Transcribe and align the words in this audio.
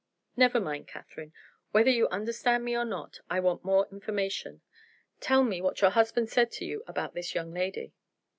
"Never 0.35 0.59
mind, 0.59 0.87
Catherine, 0.87 1.31
whether 1.73 1.91
you 1.91 2.07
understand 2.07 2.65
me 2.65 2.75
or 2.75 2.83
not. 2.85 3.19
I 3.29 3.39
want 3.39 3.63
more 3.63 3.87
information. 3.91 4.61
Tell 5.19 5.43
me 5.43 5.61
what 5.61 5.79
your 5.81 5.91
husband 5.91 6.27
said 6.27 6.51
to 6.53 6.65
you 6.65 6.83
about 6.87 7.13
this 7.13 7.35
young 7.35 7.53
lady?" 7.53 7.93